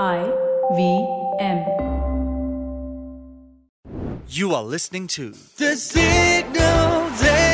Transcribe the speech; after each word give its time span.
I 0.00 0.24
V 0.74 1.06
M. 1.38 1.58
You 4.26 4.54
are 4.54 4.62
listening 4.62 5.06
to 5.08 5.32
The 5.58 5.76
Signal 5.76 7.10
Daily. 7.20 7.52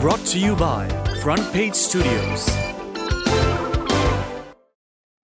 brought 0.00 0.24
to 0.26 0.38
you 0.38 0.56
by 0.56 0.88
Front 1.22 1.52
Page 1.52 1.74
Studios. 1.74 2.48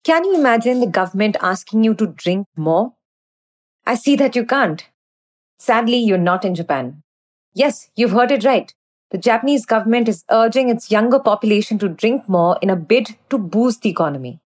Can 0.06 0.24
you 0.24 0.36
imagine 0.36 0.80
the 0.80 0.88
government 0.88 1.36
asking 1.42 1.84
you 1.84 1.94
to 1.96 2.08
drink 2.08 2.48
more? 2.56 2.94
I 3.86 3.96
see 3.96 4.16
that 4.16 4.38
you 4.38 4.46
can't. 4.46 4.88
Sadly, 5.58 5.98
you're 5.98 6.18
not 6.18 6.46
in 6.46 6.56
Japan. 6.56 7.04
Yes, 7.54 7.90
you've 7.98 8.12
heard 8.12 8.32
it 8.32 8.46
right. 8.46 8.74
The 9.14 9.20
Japanese 9.20 9.68
government 9.68 10.10
is 10.10 10.26
urging 10.32 10.70
its 10.70 10.90
younger 10.90 11.20
population 11.20 11.78
to 11.78 11.88
drink 11.88 12.28
more 12.28 12.58
in 12.64 12.72
a 12.72 12.76
bid 12.76 13.16
to 13.30 13.38
boost 13.38 13.84
the 13.84 13.92
economy. 13.92 14.40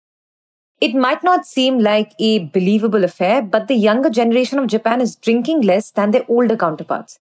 It 0.80 0.94
might 0.94 1.22
not 1.22 1.44
seem 1.44 1.78
like 1.78 2.12
a 2.18 2.46
believable 2.46 3.04
affair, 3.04 3.42
but 3.42 3.68
the 3.68 3.74
younger 3.74 4.08
generation 4.08 4.58
of 4.58 4.68
Japan 4.68 5.02
is 5.02 5.16
drinking 5.16 5.60
less 5.60 5.90
than 5.90 6.12
their 6.12 6.24
older 6.28 6.56
counterparts. 6.56 7.18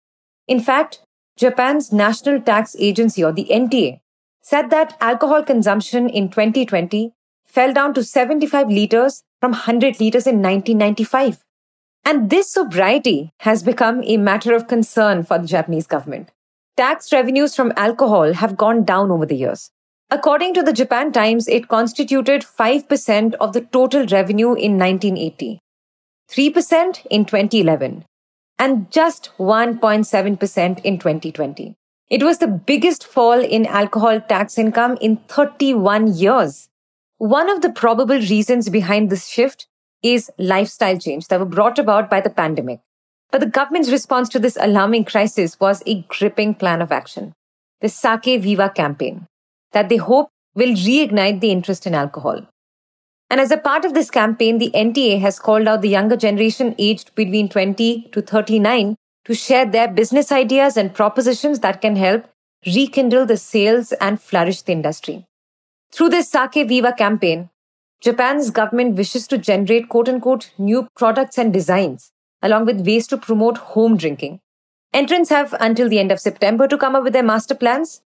In 0.47 0.61
fact, 0.61 1.01
Japan's 1.37 1.93
National 1.93 2.41
Tax 2.41 2.77
Agency 2.79 3.25
or 3.25 3.33
the 3.33 3.49
NTA 3.51 4.01
said 4.41 4.71
that 4.71 4.97
alcohol 5.01 5.43
consumption 5.43 6.09
in 6.09 6.29
2020 6.29 7.13
fell 7.45 7.73
down 7.73 7.93
to 7.95 8.05
75 8.05 8.69
liters 8.69 9.25
from 9.41 9.51
100 9.51 9.99
liters 9.99 10.29
in 10.29 10.37
1995. 10.37 11.43
And 12.05 12.31
this 12.31 12.53
sobriety 12.53 13.33
has 13.39 13.65
become 13.65 14.01
a 14.05 14.17
matter 14.17 14.55
of 14.55 14.69
concern 14.69 15.25
for 15.25 15.39
the 15.39 15.49
Japanese 15.49 15.89
government. 15.89 16.31
Tax 16.77 17.13
revenues 17.13 17.55
from 17.55 17.73
alcohol 17.77 18.33
have 18.33 18.57
gone 18.57 18.85
down 18.85 19.11
over 19.11 19.27
the 19.27 19.37
years. 19.37 19.71
According 20.11 20.55
to 20.55 20.63
the 20.63 20.73
Japan 20.73 21.13
Times, 21.13 21.47
it 21.47 21.69
constituted 21.69 22.43
5% 22.43 23.35
of 23.35 23.53
the 23.53 23.61
total 23.61 24.07
revenue 24.07 24.55
in 24.55 24.79
1980, 24.79 25.59
3% 26.31 27.07
in 27.11 27.27
2011, 27.27 28.07
and 28.59 28.91
just 28.91 29.31
1.7% 29.39 30.81
in 30.83 30.99
2020. 30.99 31.75
It 32.09 32.23
was 32.23 32.39
the 32.39 32.49
biggest 32.49 33.07
fall 33.07 33.39
in 33.41 33.67
alcohol 33.67 34.21
tax 34.23 34.57
income 34.57 34.97
in 35.01 35.19
31 35.29 36.15
years. 36.15 36.69
One 37.19 37.51
of 37.51 37.61
the 37.61 37.71
probable 37.71 38.19
reasons 38.19 38.71
behind 38.71 39.11
this 39.11 39.29
shift 39.29 39.67
is 40.03 40.31
lifestyle 40.39 40.99
change 40.99 41.29
that 41.29 41.39
were 41.39 41.47
brought 41.47 41.79
about 41.79 42.09
by 42.09 42.21
the 42.23 42.31
pandemic. 42.31 42.81
But 43.33 43.41
the 43.41 43.47
government's 43.47 43.91
response 43.91 44.29
to 44.29 44.39
this 44.39 44.59
alarming 44.61 45.07
crisis 45.07 45.59
was 45.59 45.83
a 45.87 46.03
gripping 46.03 46.55
plan 46.55 46.83
of 46.83 46.93
action. 46.93 47.33
The 47.81 47.89
Sake 47.89 48.41
Viva 48.43 48.71
campaign 48.71 49.27
that 49.73 49.89
they 49.89 49.97
hope 49.97 50.29
will 50.55 50.75
reignite 50.75 51.41
the 51.41 51.51
interest 51.51 51.87
in 51.87 51.95
alcohol. 51.95 52.47
And 53.31 53.41
as 53.41 53.51
a 53.51 53.57
part 53.57 53.87
of 53.87 53.95
this 53.95 54.11
campaign, 54.11 54.59
the 54.59 54.71
NTA 54.75 55.19
has 55.21 55.39
called 55.39 55.67
out 55.67 55.81
the 55.81 55.89
younger 55.89 56.17
generation 56.17 56.75
aged 56.79 57.15
between 57.15 57.49
20 57.49 58.11
to 58.13 58.21
39 58.21 58.97
to 59.25 59.35
share 59.35 59.65
their 59.65 59.89
business 59.89 60.31
ideas 60.31 60.77
and 60.77 60.93
propositions 60.93 61.61
that 61.61 61.81
can 61.81 61.97
help 61.97 62.27
rekindle 62.67 63.25
the 63.25 63.39
sales 63.39 63.93
and 63.93 64.21
flourish 64.21 64.61
the 64.61 64.73
industry. 64.73 65.25
Through 65.91 66.11
this 66.11 66.29
Sake 66.29 66.69
Viva 66.69 66.93
campaign, 66.93 67.49
Japan's 68.03 68.51
government 68.51 68.97
wishes 68.97 69.27
to 69.29 69.39
generate 69.39 69.89
quote 69.89 70.11
unquote 70.11 70.51
new 70.59 70.87
products 70.95 71.39
and 71.39 71.53
designs, 71.53 72.13
along 72.43 72.67
with 72.67 72.87
ways 72.87 73.07
to 73.09 73.17
promote 73.17 73.59
home 73.59 73.97
drinking. 73.97 74.41
Entrants 74.93 75.31
have 75.31 75.55
until 75.59 75.89
the 75.89 75.99
end 75.99 76.13
of 76.13 76.21
September 76.21 76.69
to 76.69 76.77
come 76.77 76.95
up 76.95 77.05
with 77.05 77.13
their 77.13 77.23
master 77.23 77.55
plans. 77.55 78.03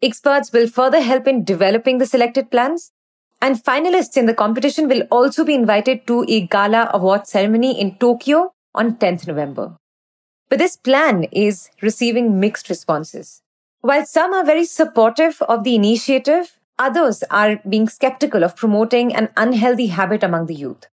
Experts 0.00 0.52
will 0.52 0.66
further 0.66 1.00
help 1.00 1.26
in 1.26 1.44
developing 1.44 1.98
the 1.98 2.06
selected 2.06 2.50
plans. 2.50 2.92
And 3.40 3.62
finalists 3.62 4.16
in 4.16 4.26
the 4.26 4.34
competition 4.34 4.88
will 4.88 5.02
also 5.10 5.44
be 5.44 5.54
invited 5.54 6.06
to 6.06 6.24
a 6.28 6.46
gala 6.46 6.90
award 6.94 7.26
ceremony 7.26 7.78
in 7.78 7.96
Tokyo 7.96 8.52
on 8.74 8.96
10th 8.96 9.26
November. 9.26 9.76
But 10.48 10.58
this 10.58 10.76
plan 10.76 11.24
is 11.24 11.70
receiving 11.80 12.38
mixed 12.38 12.68
responses. 12.68 13.42
While 13.80 14.06
some 14.06 14.32
are 14.32 14.44
very 14.44 14.64
supportive 14.64 15.42
of 15.42 15.64
the 15.64 15.74
initiative, 15.74 16.56
others 16.78 17.24
are 17.30 17.60
being 17.68 17.88
skeptical 17.88 18.44
of 18.44 18.54
promoting 18.54 19.14
an 19.14 19.28
unhealthy 19.36 19.88
habit 19.88 20.22
among 20.22 20.46
the 20.46 20.54
youth. 20.54 20.86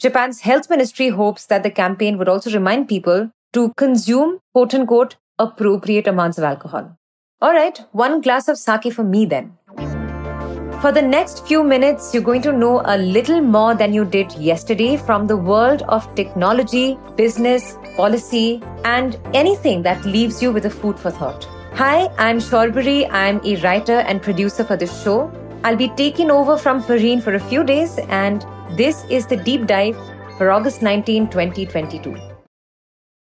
Japan's 0.00 0.40
health 0.40 0.68
ministry 0.68 1.08
hopes 1.08 1.46
that 1.46 1.62
the 1.62 1.70
campaign 1.70 2.18
would 2.18 2.28
also 2.28 2.50
remind 2.50 2.88
people 2.88 3.30
to 3.52 3.72
consume 3.76 4.40
quote 4.52 4.74
unquote 4.74 5.16
appropriate 5.38 6.08
amounts 6.08 6.36
of 6.36 6.42
alcohol. 6.42 6.96
All 7.40 7.52
right, 7.52 7.78
one 7.92 8.20
glass 8.20 8.48
of 8.48 8.58
sake 8.58 8.92
for 8.92 9.04
me 9.04 9.24
then. 9.24 9.56
For 10.80 10.90
the 10.90 11.00
next 11.00 11.46
few 11.46 11.62
minutes, 11.62 12.12
you're 12.12 12.24
going 12.24 12.42
to 12.42 12.52
know 12.52 12.82
a 12.84 12.98
little 12.98 13.40
more 13.40 13.76
than 13.76 13.94
you 13.94 14.04
did 14.04 14.32
yesterday 14.32 14.96
from 14.96 15.28
the 15.28 15.36
world 15.36 15.82
of 15.82 16.12
technology, 16.16 16.98
business, 17.16 17.78
policy, 17.96 18.60
and 18.84 19.16
anything 19.32 19.82
that 19.82 20.04
leaves 20.04 20.42
you 20.42 20.50
with 20.50 20.66
a 20.66 20.70
food 20.70 20.98
for 20.98 21.12
thought. 21.12 21.44
Hi, 21.74 22.08
I'm 22.18 22.38
Shorbari. 22.38 23.08
I'm 23.12 23.40
a 23.44 23.56
writer 23.62 24.00
and 24.00 24.20
producer 24.20 24.64
for 24.64 24.76
this 24.76 25.02
show. 25.04 25.30
I'll 25.62 25.76
be 25.76 25.88
taking 25.90 26.32
over 26.32 26.58
from 26.58 26.82
Fareen 26.82 27.22
for 27.22 27.34
a 27.34 27.40
few 27.40 27.62
days, 27.62 27.98
and 28.08 28.44
this 28.76 29.04
is 29.08 29.26
the 29.26 29.36
deep 29.36 29.66
dive 29.66 29.96
for 30.36 30.50
August 30.50 30.82
19, 30.82 31.28
2022. 31.28 32.16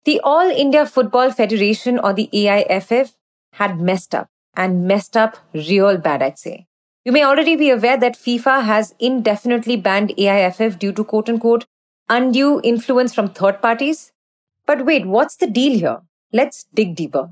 The 0.05 0.21
All 0.23 0.51
India 0.51 0.85
Football 0.85 1.31
Federation 1.31 1.99
or 1.99 2.13
the 2.13 2.29
AIFF 2.33 3.13
had 3.53 3.81
messed 3.81 4.15
up 4.15 4.29
and 4.55 4.87
messed 4.87 5.17
up 5.17 5.39
real 5.55 5.97
bad, 5.97 6.23
I'd 6.23 6.39
say. 6.39 6.67
You 7.05 7.13
may 7.13 7.25
already 7.25 7.57
be 7.57 7.71
aware 7.71 7.97
that 7.97 8.19
FIFA 8.19 8.65
has 8.65 8.95
indefinitely 8.99 9.77
banned 9.77 10.13
AIFF 10.19 10.79
due 10.79 10.93
to 10.93 11.05
quote 11.05 11.31
unquote 11.31 11.65
undue 12.11 12.61
influence 12.63 13.15
from 13.15 13.31
third 13.31 13.63
parties. 13.63 14.13
But 14.67 14.85
wait, 14.85 15.07
what's 15.07 15.37
the 15.37 15.47
deal 15.47 15.79
here? 15.79 16.01
Let's 16.31 16.67
dig 16.75 16.95
deeper. 16.95 17.31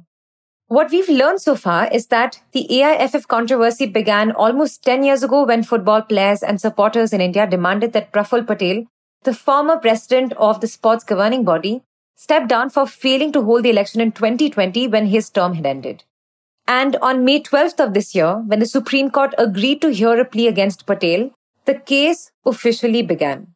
What 0.68 0.90
we've 0.90 1.08
learned 1.08 1.40
so 1.40 1.54
far 1.54 1.88
is 1.92 2.08
that 2.08 2.40
the 2.50 2.66
AIFF 2.68 3.28
controversy 3.28 3.86
began 3.86 4.32
almost 4.32 4.82
10 4.82 5.04
years 5.04 5.22
ago 5.22 5.44
when 5.44 5.62
football 5.62 6.02
players 6.02 6.42
and 6.42 6.60
supporters 6.60 7.12
in 7.12 7.20
India 7.20 7.46
demanded 7.46 7.92
that 7.92 8.10
Praful 8.10 8.44
Patel, 8.44 8.82
the 9.22 9.32
former 9.32 9.76
president 9.76 10.32
of 10.32 10.60
the 10.60 10.66
sports 10.66 11.04
governing 11.04 11.44
body, 11.44 11.82
step 12.16 12.48
down 12.48 12.70
for 12.70 12.84
failing 12.84 13.30
to 13.30 13.42
hold 13.42 13.62
the 13.62 13.70
election 13.70 14.00
in 14.00 14.10
2020 14.10 14.88
when 14.88 15.06
his 15.06 15.30
term 15.30 15.54
had 15.54 15.66
ended. 15.66 16.02
And 16.66 16.96
on 16.96 17.24
May 17.24 17.40
12th 17.40 17.78
of 17.78 17.94
this 17.94 18.12
year, 18.12 18.38
when 18.38 18.58
the 18.58 18.66
Supreme 18.66 19.08
Court 19.08 19.36
agreed 19.38 19.80
to 19.82 19.94
hear 19.94 20.18
a 20.18 20.24
plea 20.24 20.48
against 20.48 20.84
Patel, 20.84 21.30
the 21.66 21.74
case 21.74 22.32
officially 22.44 23.02
began. 23.02 23.54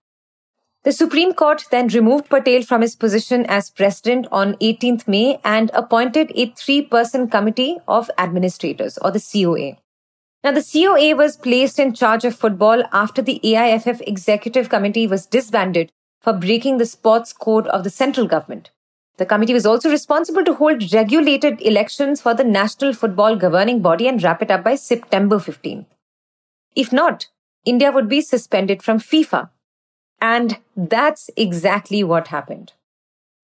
The 0.83 0.93
Supreme 0.93 1.35
Court 1.35 1.67
then 1.71 1.89
removed 1.89 2.31
Patel 2.31 2.63
from 2.63 2.81
his 2.81 2.97
position 2.97 3.45
as 3.47 3.69
president 3.69 4.27
on 4.33 4.55
18th 4.57 5.07
May 5.07 5.39
and 5.45 5.71
appointed 5.75 6.33
a 6.35 6.47
three-person 6.57 7.29
committee 7.29 7.77
of 7.87 8.11
administrators 8.17 8.97
or 8.99 9.11
the 9.11 9.21
COA. 9.21 9.77
Now 10.43 10.53
the 10.53 10.65
COA 10.65 11.15
was 11.15 11.37
placed 11.37 11.79
in 11.79 11.93
charge 11.93 12.25
of 12.25 12.35
football 12.35 12.83
after 12.95 13.21
the 13.21 13.41
AIFF 13.45 14.01
executive 14.07 14.71
committee 14.71 15.07
was 15.07 15.27
disbanded 15.27 15.93
for 16.23 16.33
breaking 16.33 16.79
the 16.79 16.87
sports 16.87 17.35
code 17.35 17.67
of 17.67 17.85
the 17.85 17.91
central 17.91 18.27
government. 18.27 18.71
The 19.19 19.27
committee 19.27 19.53
was 19.53 19.67
also 19.67 19.91
responsible 19.91 20.47
to 20.47 20.55
hold 20.55 20.95
regulated 20.95 21.61
elections 21.61 22.23
for 22.23 22.33
the 22.33 22.43
national 22.43 22.95
football 22.95 23.37
governing 23.37 23.83
body 23.83 24.09
and 24.09 24.23
wrap 24.23 24.41
it 24.41 24.51
up 24.51 24.65
by 24.65 24.77
September 24.77 25.37
15th. 25.37 25.85
If 26.75 26.91
not, 26.91 27.27
India 27.67 27.93
would 27.93 28.09
be 28.09 28.23
suspended 28.23 28.83
from 28.83 28.99
FIFA. 28.99 29.51
And 30.21 30.59
that's 30.77 31.31
exactly 31.37 32.05
what 32.05 32.29
happened. 32.29 32.73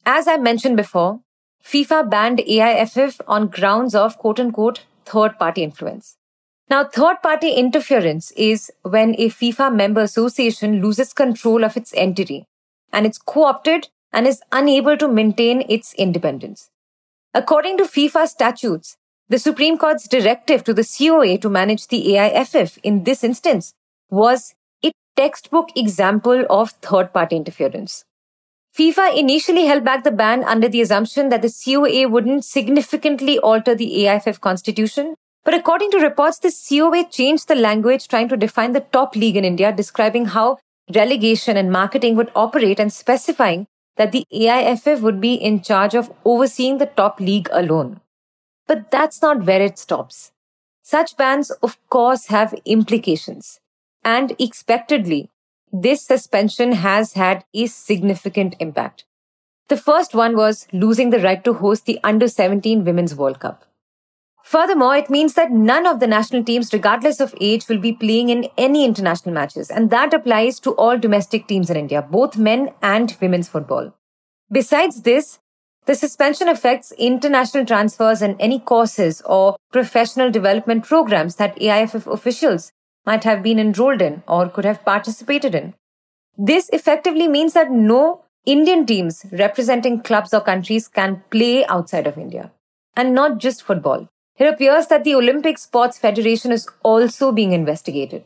As 0.04 0.28
I 0.28 0.37
mentioned 0.37 0.76
before, 0.76 1.20
FIFA 1.64 2.10
banned 2.10 2.41
AIFF 2.41 3.20
on 3.26 3.48
grounds 3.48 3.94
of 3.94 4.19
quote 4.19 4.38
unquote 4.38 4.84
third 5.04 5.38
party 5.38 5.62
influence. 5.62 6.16
Now, 6.69 6.84
third 6.84 7.22
party 7.22 7.53
interference 7.53 8.33
is 8.33 8.72
when 8.83 9.15
a 9.18 9.28
FIFA 9.28 9.74
member 9.74 10.01
association 10.01 10.83
loses 10.83 11.12
control 11.12 11.65
of 11.65 11.77
its 11.77 11.95
entity 11.95 12.47
and 12.92 13.06
it's 13.06 13.18
co 13.18 13.45
opted 13.45 13.89
and 14.12 14.27
is 14.27 14.42
unable 14.51 14.97
to 14.97 15.09
maintain 15.09 15.65
its 15.68 15.95
independence. 15.95 16.71
According 17.34 17.78
to 17.78 17.84
FIFA 17.84 18.28
statutes, 18.28 18.97
the 19.28 19.39
Supreme 19.39 19.77
Court's 19.77 20.09
directive 20.09 20.65
to 20.65 20.72
the 20.72 20.84
COA 20.84 21.39
to 21.39 21.48
manage 21.48 21.89
the 21.89 22.16
AIFF 22.16 22.78
in 22.83 23.04
this 23.04 23.22
instance 23.22 23.74
was 24.09 24.54
textbook 25.16 25.71
example 25.77 26.45
of 26.51 26.71
third 26.83 27.13
party 27.13 27.36
interference. 27.36 28.04
FIFA 28.77 29.16
initially 29.18 29.65
held 29.65 29.84
back 29.84 30.04
the 30.04 30.10
ban 30.10 30.45
under 30.45 30.68
the 30.68 30.83
assumption 30.83 31.30
that 31.30 31.41
the 31.41 31.51
COA 31.51 32.09
wouldn't 32.09 32.45
significantly 32.45 33.39
alter 33.39 33.74
the 33.74 34.07
AIFF 34.07 34.41
constitution. 34.41 35.15
But 35.45 35.54
according 35.54 35.92
to 35.92 35.98
reports, 35.98 36.39
the 36.41 36.53
COA 36.53 37.09
changed 37.09 37.48
the 37.48 37.54
language 37.54 38.09
trying 38.09 38.28
to 38.28 38.36
define 38.36 38.72
the 38.72 38.80
top 38.80 39.16
league 39.16 39.36
in 39.36 39.45
India, 39.45 39.72
describing 39.72 40.27
how 40.27 40.59
relegation 40.95 41.57
and 41.57 41.72
marketing 41.72 42.16
would 42.16 42.30
operate 42.34 42.78
and 42.78 42.92
specifying 42.92 43.66
that 43.97 44.13
the 44.13 44.27
AIFF 44.30 45.01
would 45.01 45.21
be 45.21 45.34
in 45.34 45.63
charge 45.63 45.95
of 45.95 46.13
overseeing 46.24 46.78
the 46.78 46.86
top 46.86 47.18
league 47.18 47.48
alone. 47.53 48.01
But 48.66 48.91
that's 48.91 49.22
not 49.22 49.47
where 49.47 49.63
it 49.63 49.78
stops. 49.78 50.33
Such 50.83 51.16
bans, 51.16 51.51
of 51.63 51.78
course, 51.89 52.27
have 52.27 52.60
implications. 52.65 53.59
And 54.06 54.36
expectedly, 54.38 55.30
this 55.72 56.00
suspension 56.00 56.70
has 56.70 57.14
had 57.14 57.44
a 57.53 57.66
significant 57.66 58.54
impact. 58.60 59.04
The 59.68 59.76
first 59.76 60.14
one 60.14 60.36
was 60.36 60.68
losing 60.72 61.10
the 61.10 61.18
right 61.18 61.42
to 61.42 61.54
host 61.54 61.86
the 61.86 61.98
Under 62.04 62.28
17 62.28 62.84
Women's 62.84 63.16
World 63.16 63.41
Cup. 63.41 63.64
Furthermore, 64.44 64.94
it 64.94 65.10
means 65.10 65.34
that 65.34 65.50
none 65.50 65.88
of 65.88 65.98
the 65.98 66.06
national 66.06 66.44
teams, 66.44 66.72
regardless 66.72 67.18
of 67.18 67.34
age, 67.41 67.68
will 67.68 67.80
be 67.80 67.92
playing 67.92 68.28
in 68.28 68.48
any 68.56 68.84
international 68.84 69.34
matches. 69.34 69.72
And 69.72 69.91
that 69.91 70.14
applies 70.14 70.60
to 70.60 70.70
all 70.76 70.97
domestic 70.97 71.48
teams 71.48 71.68
in 71.68 71.76
India, 71.76 72.00
both 72.00 72.36
men 72.36 72.70
and 72.80 73.16
women's 73.20 73.48
football. 73.48 73.92
Besides 74.53 75.03
this, 75.03 75.41
the 75.86 75.97
suspension 75.97 76.48
affects 76.48 76.92
international 76.92 77.66
transfers 77.66 78.22
and 78.22 78.36
any 78.38 78.60
courses 78.60 79.20
or 79.22 79.56
professional 79.72 80.30
development 80.30 80.84
programs 80.84 81.36
that 81.36 81.60
AIFF 81.60 82.06
officials 82.06 82.70
might 83.06 83.24
have 83.24 83.42
been 83.42 83.58
enrolled 83.58 84.03
in 84.03 84.22
or 84.26 84.48
could 84.48 84.64
have 84.64 84.84
participated 84.84 85.54
in. 85.54 85.74
This 86.36 86.68
effectively 86.70 87.28
means 87.28 87.54
that 87.54 87.70
no 87.70 88.24
Indian 88.44 88.84
teams 88.84 89.24
representing 89.32 90.00
clubs 90.03 90.34
or 90.34 90.41
countries 90.41 90.88
can 90.88 91.22
play 91.30 91.64
outside 91.66 92.06
of 92.06 92.18
India. 92.18 92.53
And 92.97 93.14
not 93.14 93.38
just 93.38 93.62
football. 93.62 94.08
It 94.36 94.47
appears 94.47 94.88
that 94.88 95.04
the 95.04 95.14
Olympic 95.14 95.58
Sports 95.58 95.98
Federation 95.98 96.53
is 96.53 96.68
also 96.82 97.32
being 97.32 97.53
investigated. 97.53 98.24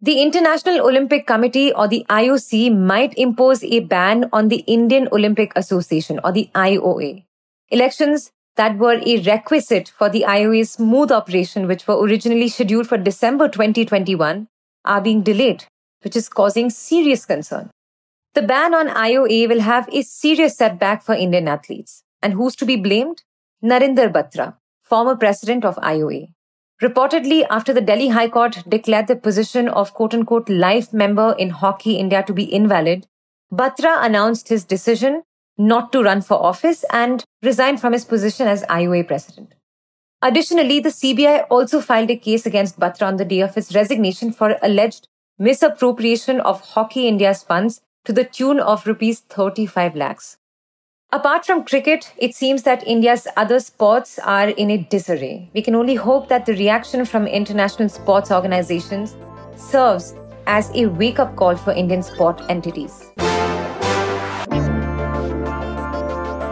The 0.00 0.20
International 0.20 0.80
Olympic 0.80 1.26
Committee 1.26 1.72
or 1.72 1.88
the 1.88 2.04
IOC 2.10 2.76
might 2.76 3.16
impose 3.16 3.62
a 3.62 3.80
ban 3.80 4.28
on 4.32 4.48
the 4.48 4.64
Indian 4.66 5.08
Olympic 5.12 5.52
Association 5.56 6.20
or 6.24 6.32
the 6.32 6.50
IOA. 6.54 7.24
Elections 7.70 8.32
that 8.56 8.78
were 8.78 9.00
a 9.04 9.22
requisite 9.22 9.88
for 9.88 10.08
the 10.08 10.24
IOA's 10.26 10.72
smooth 10.72 11.10
operation, 11.10 11.66
which 11.66 11.86
were 11.86 12.00
originally 12.00 12.48
scheduled 12.48 12.86
for 12.86 12.98
December 12.98 13.48
2021, 13.48 14.48
are 14.84 15.00
being 15.00 15.22
delayed, 15.22 15.64
which 16.02 16.16
is 16.16 16.28
causing 16.28 16.70
serious 16.70 17.24
concern. 17.24 17.70
The 18.34 18.42
ban 18.42 18.74
on 18.74 18.88
IOA 18.88 19.48
will 19.48 19.60
have 19.60 19.88
a 19.92 20.02
serious 20.02 20.56
setback 20.56 21.02
for 21.02 21.14
Indian 21.14 21.48
athletes. 21.48 22.02
And 22.22 22.34
who's 22.34 22.56
to 22.56 22.66
be 22.66 22.76
blamed? 22.76 23.22
Narinder 23.62 24.10
Batra, 24.12 24.56
former 24.82 25.16
president 25.16 25.64
of 25.64 25.76
IOA. 25.76 26.28
Reportedly, 26.82 27.46
after 27.48 27.72
the 27.72 27.80
Delhi 27.80 28.08
High 28.08 28.28
Court 28.28 28.64
declared 28.68 29.06
the 29.06 29.16
position 29.16 29.68
of 29.68 29.94
quote 29.94 30.14
unquote 30.14 30.48
life 30.48 30.92
member 30.92 31.34
in 31.38 31.50
Hockey 31.50 31.96
India 31.96 32.24
to 32.24 32.32
be 32.32 32.44
invalid, 32.44 33.06
Batra 33.52 34.04
announced 34.04 34.48
his 34.48 34.64
decision 34.64 35.22
not 35.58 35.92
to 35.92 36.02
run 36.02 36.22
for 36.22 36.42
office 36.42 36.84
and 36.90 37.24
resigned 37.42 37.80
from 37.80 37.92
his 37.92 38.04
position 38.04 38.46
as 38.48 38.62
IOA 38.64 39.06
president. 39.06 39.54
Additionally, 40.22 40.78
the 40.80 40.88
CBI 40.88 41.46
also 41.50 41.80
filed 41.80 42.10
a 42.10 42.16
case 42.16 42.46
against 42.46 42.78
Batra 42.78 43.08
on 43.08 43.16
the 43.16 43.24
day 43.24 43.40
of 43.40 43.54
his 43.54 43.74
resignation 43.74 44.32
for 44.32 44.56
alleged 44.62 45.08
misappropriation 45.38 46.40
of 46.40 46.60
Hockey 46.60 47.08
India's 47.08 47.42
funds 47.42 47.80
to 48.04 48.12
the 48.12 48.24
tune 48.24 48.60
of 48.60 48.86
rupees 48.86 49.20
35 49.20 49.96
lakhs. 49.96 50.36
Apart 51.10 51.44
from 51.44 51.64
cricket, 51.64 52.12
it 52.16 52.34
seems 52.34 52.62
that 52.62 52.86
India's 52.86 53.26
other 53.36 53.60
sports 53.60 54.18
are 54.20 54.48
in 54.48 54.70
a 54.70 54.78
disarray. 54.78 55.50
We 55.52 55.60
can 55.60 55.74
only 55.74 55.94
hope 55.94 56.28
that 56.28 56.46
the 56.46 56.54
reaction 56.54 57.04
from 57.04 57.26
international 57.26 57.88
sports 57.88 58.30
organizations 58.30 59.14
serves 59.56 60.14
as 60.46 60.70
a 60.74 60.86
wake 60.86 61.18
up 61.18 61.36
call 61.36 61.56
for 61.56 61.72
Indian 61.72 62.02
sport 62.02 62.40
entities. 62.48 63.10